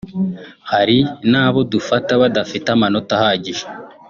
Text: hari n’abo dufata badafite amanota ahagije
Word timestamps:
hari 0.71 0.97
n’abo 1.31 1.59
dufata 1.73 2.11
badafite 2.21 2.67
amanota 2.75 3.11
ahagije 3.17 3.65